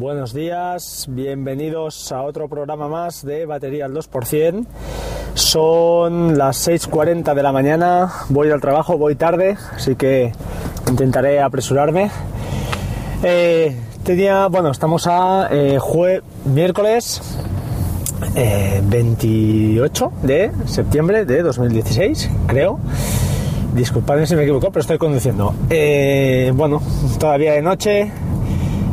[0.00, 4.64] Buenos días, bienvenidos a otro programa más de Batería al 2%.
[5.34, 10.32] Son las 6.40 de la mañana, voy al trabajo, voy tarde, así que
[10.88, 12.10] intentaré apresurarme.
[13.22, 15.78] Eh, tenía, bueno, estamos a eh,
[16.46, 17.20] miércoles
[18.36, 22.80] eh, 28 de septiembre de 2016, creo.
[23.74, 25.54] Disculpadme si me equivoco, pero estoy conduciendo.
[25.68, 26.80] Eh, bueno,
[27.18, 28.10] todavía de noche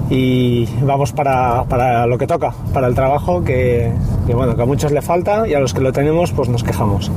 [0.10, 3.92] y vamos para, para lo que toca, para el trabajo que,
[4.26, 6.64] que, bueno, que a muchos le falta y a los que lo tenemos pues nos
[6.64, 7.12] quejamos.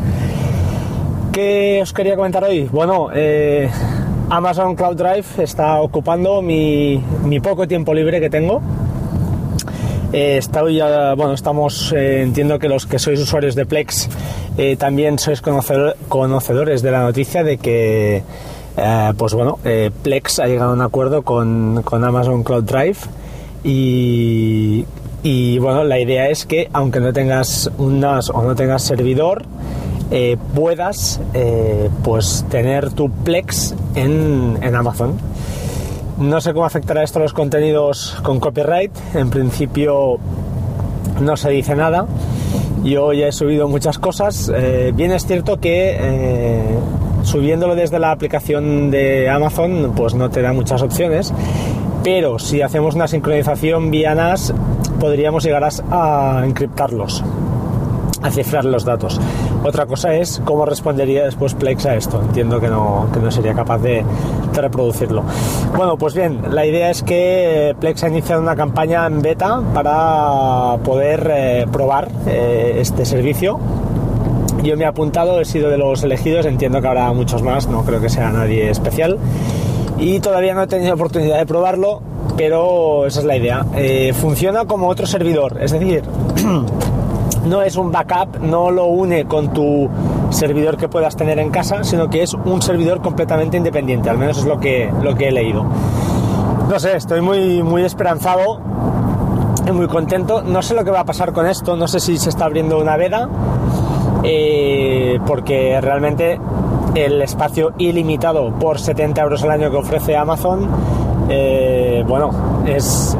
[1.32, 2.64] ¿Qué os quería comentar hoy?
[2.72, 3.70] Bueno, eh,
[4.30, 8.60] Amazon Cloud Drive está ocupando mi, mi poco tiempo libre que tengo.
[10.12, 14.08] Eh, estoy, eh, bueno, estamos, eh, entiendo que los que sois usuarios de Plex
[14.78, 18.22] también sois conocedor- conocedores de la noticia de que,
[18.82, 22.96] eh, pues bueno, eh, Plex ha llegado a un acuerdo con, con Amazon Cloud Drive
[23.62, 24.86] y,
[25.58, 29.42] bueno, la idea es que aunque no tengas un NAS o no tengas servidor,
[30.10, 31.20] eh, puedas
[32.02, 35.18] pues tener tu Plex en, en Amazon.
[36.18, 38.92] No sé cómo afectará esto a los contenidos con copyright.
[39.14, 40.18] En principio
[41.20, 42.06] no se dice nada.
[42.82, 44.50] Yo ya he subido muchas cosas.
[44.94, 46.78] Bien es cierto que
[47.22, 51.32] subiéndolo desde la aplicación de Amazon, pues no te da muchas opciones.
[52.02, 54.54] Pero si hacemos una sincronización vía NAS,
[54.98, 57.22] podríamos llegar a, encriptarlos
[58.22, 59.18] a cifrar los datos.
[59.64, 62.20] Otra cosa es cómo respondería después Plex a esto.
[62.20, 64.04] Entiendo que no, que no sería capaz de,
[64.52, 65.24] de reproducirlo.
[65.74, 70.76] Bueno, pues bien, la idea es que Plex ha iniciado una campaña en beta para
[70.84, 73.58] poder eh, probar eh, este servicio.
[74.62, 77.82] Yo me he apuntado, he sido de los elegidos, entiendo que habrá muchos más, no
[77.84, 79.18] creo que sea nadie especial.
[79.98, 82.02] Y todavía no he tenido oportunidad de probarlo,
[82.36, 83.64] pero esa es la idea.
[83.76, 86.02] Eh, funciona como otro servidor, es decir,
[87.46, 89.88] no es un backup, no lo une con tu
[90.30, 94.38] servidor que puedas tener en casa, sino que es un servidor completamente independiente, al menos
[94.38, 95.64] es lo que, lo que he leído.
[96.68, 98.60] No sé, estoy muy, muy esperanzado
[99.66, 100.42] y muy contento.
[100.42, 102.78] No sé lo que va a pasar con esto, no sé si se está abriendo
[102.78, 103.28] una veda,
[104.22, 106.38] eh, porque realmente
[106.94, 110.68] el espacio ilimitado por 70 euros al año que ofrece Amazon,
[111.28, 112.30] eh, bueno,
[112.66, 113.16] es,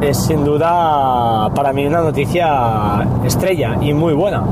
[0.00, 4.44] es sin duda para mí una noticia estrella y muy buena.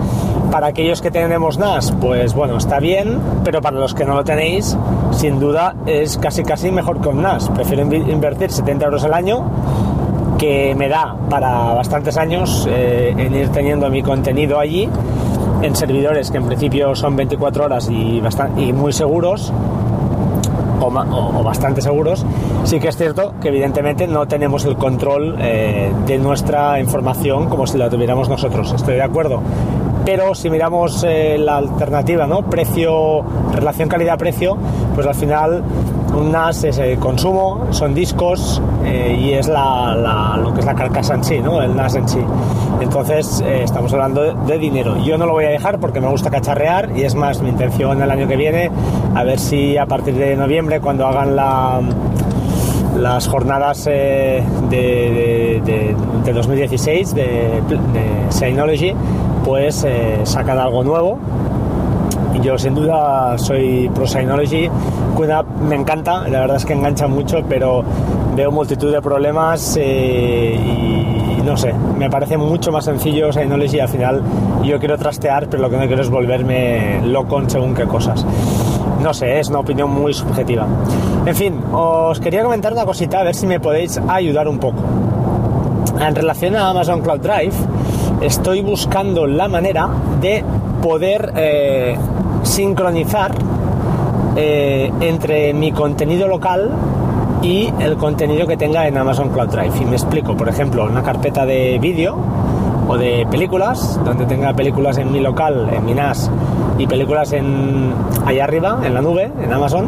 [0.51, 4.25] Para aquellos que tenemos NAS, pues bueno, está bien, pero para los que no lo
[4.25, 4.79] tenéis,
[5.11, 7.50] sin duda es casi casi mejor que un NAS.
[7.50, 9.45] Prefiero invertir 70 euros al año,
[10.39, 14.89] que me da para bastantes años eh, en ir teniendo mi contenido allí,
[15.62, 19.52] en servidores que en principio son 24 horas y, bastan- y muy seguros,
[20.80, 22.24] o bastante seguros,
[22.64, 27.66] sí que es cierto que evidentemente no tenemos el control eh, de nuestra información como
[27.66, 28.72] si la tuviéramos nosotros.
[28.72, 29.41] Estoy de acuerdo.
[30.04, 32.42] Pero si miramos eh, la alternativa, ¿no?
[32.42, 34.56] Precio, relación calidad-precio,
[34.98, 35.62] pues al final
[36.12, 40.66] un NAS es el consumo, son discos eh, y es la, la- lo que es
[40.66, 41.62] la carcasa en sí, ¿no?
[41.62, 42.19] El NAS en sí.
[42.81, 44.97] Entonces eh, estamos hablando de, de dinero.
[45.04, 48.03] Yo no lo voy a dejar porque me gusta cacharrear y es más mi intención
[48.03, 48.72] el año que viene
[49.14, 51.81] a ver si a partir de noviembre cuando hagan la
[52.98, 57.62] las jornadas eh, de, de- de- de 2016 de,
[58.31, 58.92] Synology
[59.44, 61.19] pues eh, sacan algo nuevo
[62.43, 64.69] yo sin duda soy pro Synology
[65.16, 67.82] QNAP me encanta la verdad es que engancha mucho pero
[68.37, 70.54] veo multitud de problemas eh,
[71.38, 74.22] y no sé me parece mucho más sencillo Synology al final
[74.62, 78.25] yo quiero trastear pero lo que no quiero es volverme loco en según qué cosas
[79.03, 80.66] no sé, es una opinión muy subjetiva.
[81.25, 84.82] En fin, os quería comentar una cosita, a ver si me podéis ayudar un poco.
[86.00, 87.55] En relación a Amazon Cloud Drive,
[88.20, 89.88] estoy buscando la manera
[90.20, 90.44] de
[90.82, 91.97] poder eh,
[92.48, 93.32] sincronizar
[94.36, 96.70] eh, entre mi contenido local
[97.43, 99.73] y el contenido que tenga en Amazon Cloud Drive.
[99.81, 102.17] Y me explico, por ejemplo, una carpeta de vídeo
[102.88, 106.31] o de películas, donde tenga películas en mi local, en mi NAS,
[106.78, 107.93] y películas en
[108.25, 109.87] allá arriba, en la nube, en Amazon.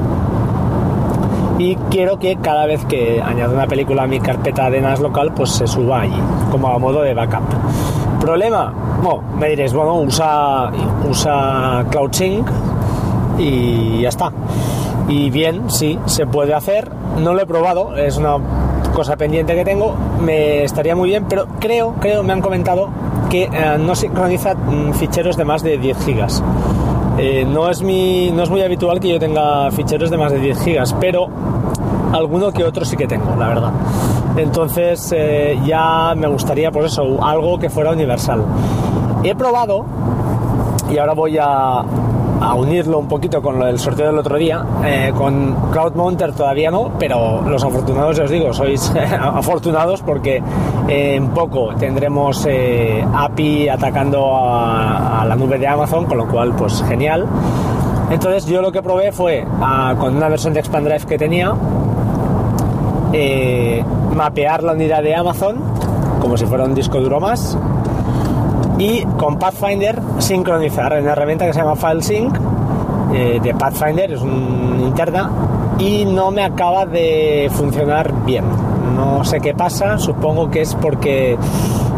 [1.58, 5.32] Y quiero que cada vez que añado una película a mi carpeta de NAS local,
[5.35, 6.20] pues se suba allí,
[6.50, 7.43] como a modo de backup.
[8.20, 8.72] Problema,
[9.02, 10.70] bueno, me diréis, bueno, usa,
[11.08, 12.46] usa CloudSync
[13.38, 14.31] y ya está.
[15.08, 16.90] Y bien, sí, se puede hacer.
[17.19, 18.37] No lo he probado, es una
[18.94, 19.94] cosa pendiente que tengo.
[20.20, 22.90] Me estaría muy bien, pero creo, creo, me han comentado
[23.31, 26.43] que eh, no sincroniza mm, ficheros de más de 10 gigas.
[27.19, 30.38] Eh, no, es mi, no es muy habitual que yo tenga ficheros de más de
[30.38, 31.28] 10 gigas, pero
[32.12, 33.73] alguno que otro sí que tengo, la verdad.
[34.37, 38.43] Entonces eh, ya me gustaría, por eso, algo que fuera universal.
[39.23, 39.85] He probado,
[40.91, 41.85] y ahora voy a,
[42.56, 44.65] unirlo un poquito con lo del sorteo del otro día.
[44.82, 48.91] Eh, con CloudMounter todavía no, pero los afortunados, os digo, sois
[49.21, 50.43] afortunados porque
[50.88, 56.83] en poco tendremos eh, API atacando a, la nube de Amazon, con lo cual, pues
[56.88, 57.26] genial.
[58.11, 59.44] Entonces yo lo que probé fue
[59.99, 61.55] con una versión de Expandrive que tenía,
[63.12, 63.85] eh,
[64.15, 65.57] mapear la unidad de Amazon
[66.21, 67.57] como si fuera un disco duro más
[68.79, 72.39] y con Pathfinder sincronizar en una herramienta que se llama FileSync
[73.12, 75.31] eh, de Pathfinder, es un interna
[75.79, 78.45] y no me acaba de funcionar bien.
[78.95, 81.37] No sé qué pasa, supongo que es porque,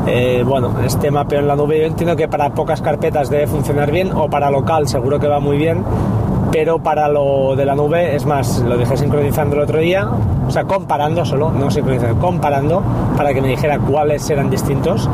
[0.07, 3.91] eh, bueno, este mapeo en la nube yo entiendo que para pocas carpetas debe funcionar
[3.91, 5.85] bien o para local seguro que va muy bien
[6.53, 10.07] pero para lo de la nube, es más, lo dejé sincronizando el otro día,
[10.47, 12.83] o sea, comparando solo, no sincronizando, comparando
[13.17, 15.09] para que me dijera cuáles eran distintos.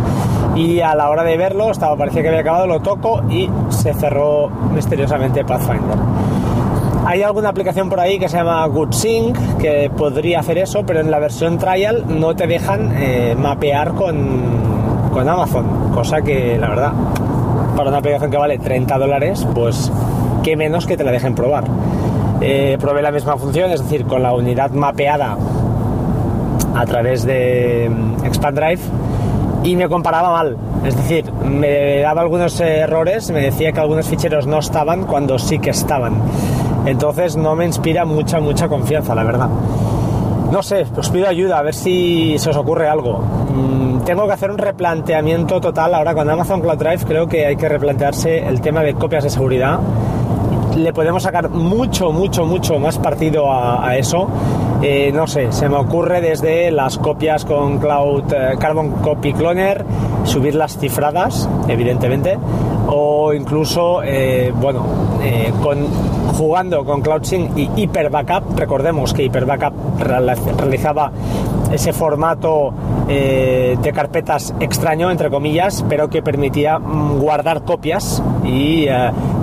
[0.56, 3.94] Y a la hora de verlo, estaba, parecía que había acabado, lo toco y se
[3.94, 5.96] cerró misteriosamente Pathfinder.
[7.06, 11.10] Hay alguna aplicación por ahí que se llama GoodSync que podría hacer eso, pero en
[11.10, 16.92] la versión trial no te dejan eh, mapear con, con Amazon, cosa que la verdad,
[17.76, 19.90] para una aplicación que vale 30 dólares, pues
[20.56, 21.64] menos que te la dejen probar.
[22.40, 25.36] Eh, probé la misma función, es decir, con la unidad mapeada
[26.74, 28.80] a través de mm, ExpandDrive
[29.64, 30.56] y me comparaba mal.
[30.84, 35.58] Es decir, me daba algunos errores, me decía que algunos ficheros no estaban cuando sí
[35.58, 36.14] que estaban.
[36.86, 39.48] Entonces no me inspira mucha, mucha confianza, la verdad.
[40.52, 43.18] No sé, os pido ayuda a ver si se os ocurre algo.
[43.18, 47.04] Mm, tengo que hacer un replanteamiento total ahora con Amazon Cloud Drive.
[47.04, 49.80] Creo que hay que replantearse el tema de copias de seguridad
[50.78, 54.28] le podemos sacar mucho, mucho, mucho más partido a, eso.
[54.82, 59.84] Eh, no sé, se me ocurre desde las copias con Cloud eh, Carbon Copy Cloner,
[60.24, 62.38] subir las cifradas, evidentemente,
[62.86, 64.86] o incluso, eh, bueno,
[65.62, 65.86] con,
[66.36, 68.56] jugando con CloudSync y Hyper Backup.
[68.56, 71.10] Recordemos que Hyper Backup realizaba
[71.72, 72.72] ese formato
[73.06, 78.86] de carpetas extraño, entre comillas, pero que permitía mm, guardar copias y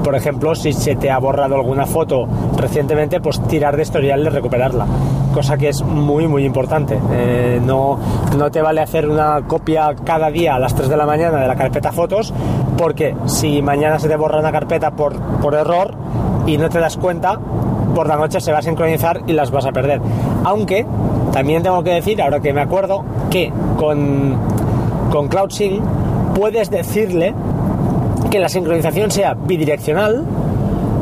[0.06, 4.30] por ejemplo, si se te ha borrado alguna foto recientemente, pues tirar de historial de
[4.30, 4.86] recuperarla,
[5.34, 7.00] cosa que es muy, muy importante.
[7.12, 7.98] Eh, no,
[8.38, 11.48] no te vale hacer una copia cada día a las 3 de la mañana de
[11.48, 12.32] la carpeta fotos,
[12.78, 15.96] porque si mañana se te borra una carpeta por, por error
[16.46, 17.40] y no te das cuenta,
[17.96, 20.02] por la noche se va a sincronizar y las vas a perder.
[20.44, 20.86] Aunque
[21.32, 24.38] también tengo que decir, ahora que me acuerdo, que con,
[25.12, 25.82] con CloudSync
[26.36, 27.34] puedes decirle
[28.30, 30.26] que la sincronización sea bidireccional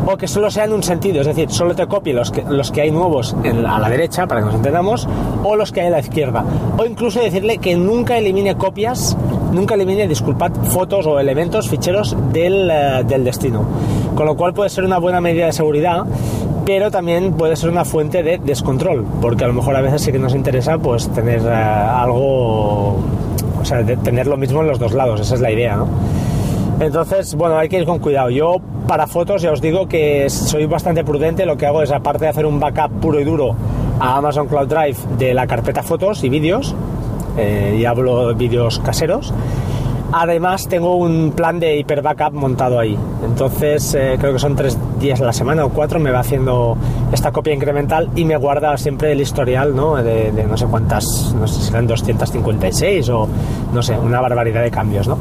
[0.05, 2.71] o que solo sea en un sentido, es decir, solo te copie los que, los
[2.71, 3.35] que hay nuevos
[3.67, 5.07] a la derecha, para que nos entendamos,
[5.43, 6.43] o los que hay a la izquierda.
[6.77, 9.17] O incluso decirle que nunca elimine copias,
[9.51, 13.63] nunca elimine, disculpad, fotos o elementos, ficheros del, eh, del destino.
[14.15, 16.03] Con lo cual puede ser una buena medida de seguridad,
[16.65, 20.11] pero también puede ser una fuente de descontrol, porque a lo mejor a veces sí
[20.11, 22.97] que nos interesa pues tener eh, algo,
[23.59, 25.87] o sea, tener lo mismo en los dos lados, esa es la idea, ¿no?
[26.83, 28.29] Entonces, bueno, hay que ir con cuidado.
[28.29, 28.57] Yo
[28.87, 31.45] para fotos ya os digo que soy bastante prudente.
[31.45, 33.55] Lo que hago es, aparte de hacer un backup puro y duro
[33.99, 36.75] a Amazon Cloud Drive de la carpeta fotos y vídeos,
[37.37, 39.33] eh, y hablo de vídeos caseros,
[40.15, 42.95] Además, tengo un plan de hiper backup montado ahí.
[43.25, 46.77] Entonces, eh, creo que son tres días a la semana o cuatro, me va haciendo
[47.11, 49.95] esta copia incremental y me guarda siempre el historial ¿no?
[49.95, 53.27] De, no sé cuántas, no sé si serán 256 o
[53.73, 55.07] no sé, una barbaridad de cambios.
[55.07, 55.17] ¿no?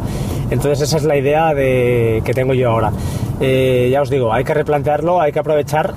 [0.51, 2.93] Entonces, esa es la idea de, que tengo yo ahora.
[3.41, 5.95] Eh, ya os digo, hay que replantearlo, hay que aprovechar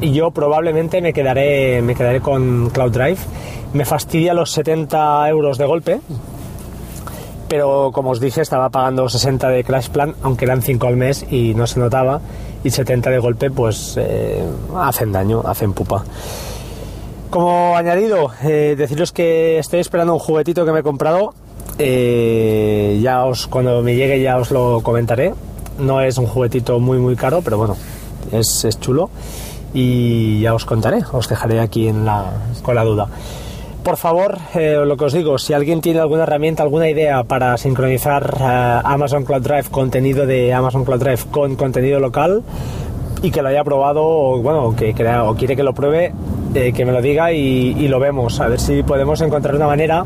[0.00, 3.18] y yo probablemente me quedaré, me quedaré con Cloud Drive.
[3.72, 6.00] Me fastidia los 70 euros de golpe,
[7.48, 11.26] pero como os dije estaba pagando 60 de Crash Plan, aunque eran 5 al mes
[11.30, 12.20] y no se notaba,
[12.64, 14.42] y 70 de golpe pues eh,
[14.76, 16.04] hacen daño, hacen pupa.
[17.30, 21.34] Como añadido, eh, deciros que estoy esperando un juguetito que me he comprado,
[21.78, 25.34] eh, ya os cuando me llegue ya os lo comentaré,
[25.78, 27.76] no es un juguetito muy muy caro, pero bueno,
[28.32, 29.10] es, es chulo.
[29.74, 33.08] Y ya os contaré, os dejaré aquí en la, con la duda
[33.86, 37.56] por favor, eh, lo que os digo, si alguien tiene alguna herramienta, alguna idea para
[37.56, 42.42] sincronizar eh, Amazon Cloud Drive, contenido de Amazon Cloud Drive con contenido local
[43.22, 46.12] y que lo haya probado o, bueno, que crea, o quiere que lo pruebe,
[46.52, 50.04] eh, que me lo diga y, lo vemos, a ver si podemos encontrar una manera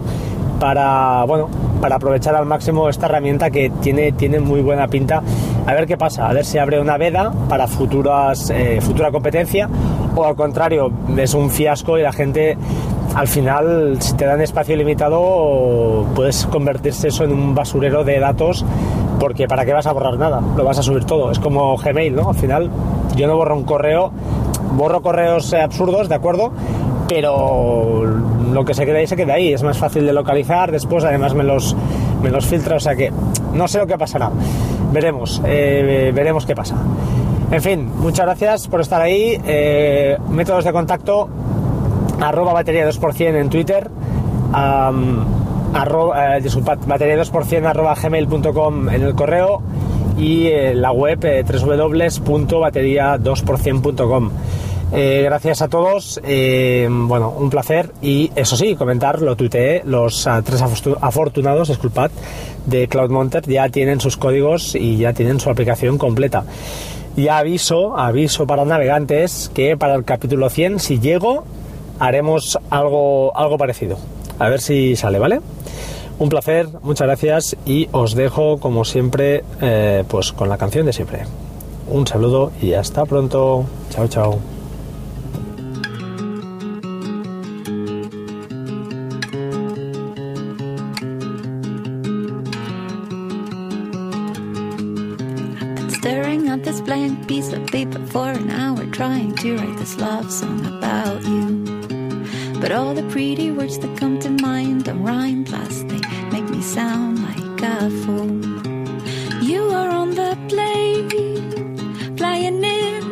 [0.61, 1.49] para, bueno,
[1.81, 5.23] para aprovechar al máximo esta herramienta que tiene, tiene muy buena pinta.
[5.67, 9.71] a ver qué pasa, a ver si abre una veda para futuras, futura competencia
[10.15, 12.59] o al contrario, es un fiasco y la gente
[13.15, 18.65] al final, si te dan espacio limitado, puedes convertirse eso en un basurero de datos
[19.21, 20.41] porque ¿para qué vas a borrar nada?
[20.57, 21.31] Lo vas a subir todo.
[21.31, 22.31] Es como Gmail, ¿no?
[22.31, 22.71] Al final,
[23.15, 24.11] yo no borro un correo,
[24.73, 26.53] borro correos eh, absurdos, ¿de acuerdo?
[27.07, 28.05] Pero
[28.53, 29.53] lo que se queda ahí se queda ahí.
[29.53, 31.77] Es más fácil de localizar, después además me los,
[32.23, 33.13] me los filtra, o sea que
[33.53, 34.31] no sé lo que pasará.
[34.91, 36.77] Veremos, eh, veremos qué pasa.
[37.51, 39.39] En fin, muchas gracias por estar ahí.
[39.45, 41.29] Eh, métodos de contacto,
[42.21, 43.91] arroba batería 2% en Twitter,
[44.53, 46.43] arroba, eh,
[46.87, 49.63] batería 2% arroba gmail.com en el correo
[50.17, 54.31] y en la web eh, www.batería2%.com.
[54.93, 60.27] Eh, gracias a todos, eh, bueno, un placer y eso sí, comentar, lo tuiteé, los
[60.27, 60.61] ah, tres
[61.01, 62.11] afortunados, disculpad,
[62.67, 66.43] de CloudMonter ya tienen sus códigos y ya tienen su aplicación completa.
[67.17, 71.45] Y aviso, aviso para navegantes que para el capítulo 100, si llego,
[72.01, 73.99] haremos algo, algo parecido.
[74.41, 75.41] A ver si sale, ¿vale?
[76.19, 80.93] Un placer, muchas gracias y os dejo como siempre eh, pues con la canción de
[80.93, 81.21] siempre.
[81.89, 83.65] Un saludo y hasta pronto.
[83.91, 84.39] Chao, chao.
[97.27, 101.70] Piece of paper for an hour, trying to write this love song about you.
[102.61, 106.01] But all the pretty words that come to mind don't rhyme, plus they
[106.31, 108.31] make me sound like a fool.
[109.43, 111.09] You are on the plane,
[112.19, 113.03] flying in.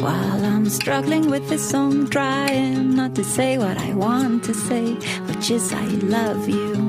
[0.00, 4.94] While I'm struggling with this song, trying not to say what I want to say,
[5.26, 6.87] which is I love you.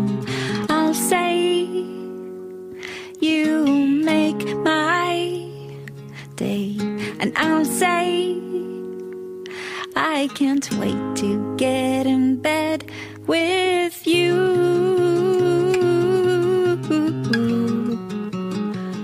[10.22, 12.84] I can't wait to get in bed
[13.26, 14.36] with you.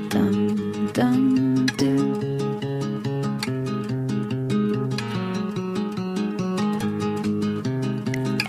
[0.10, 1.96] Dum dum do.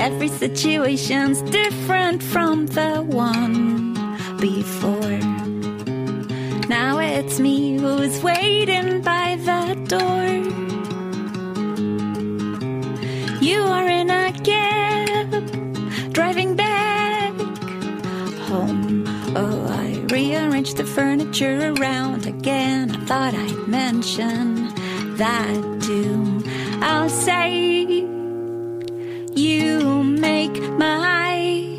[0.01, 3.95] Every situation's different from the one
[4.41, 5.21] before.
[6.69, 10.86] Now it's me who's waiting by the door.
[13.47, 15.31] You are in a cab,
[16.13, 17.33] driving back
[18.49, 19.05] home.
[19.37, 22.91] Oh, I rearranged the furniture around again.
[22.91, 24.75] I thought I'd mention
[25.15, 26.43] that too.
[26.83, 27.85] I'll say,
[29.37, 31.79] You make my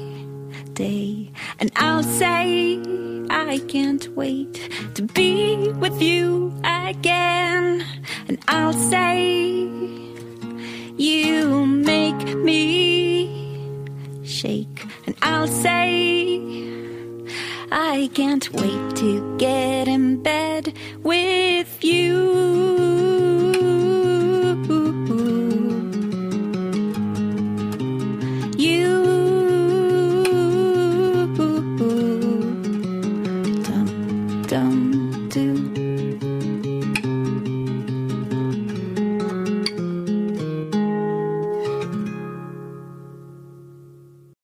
[0.72, 2.80] day, and I'll say,
[3.30, 7.86] I can't wait to be with you again,
[8.30, 9.68] and I'll say,
[10.98, 13.30] you make me
[14.24, 16.42] shake, and I'll say,
[17.72, 20.74] I can't wait to get in bed
[21.04, 22.87] with you.